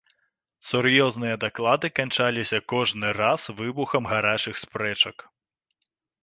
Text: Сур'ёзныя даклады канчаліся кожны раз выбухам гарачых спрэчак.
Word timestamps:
Сур'ёзныя 0.67 1.35
даклады 1.43 1.87
канчаліся 1.99 2.59
кожны 2.73 3.07
раз 3.21 3.45
выбухам 3.61 4.09
гарачых 4.15 4.55
спрэчак. 4.65 5.17